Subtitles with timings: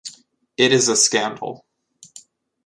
[0.57, 1.63] It is a scandal.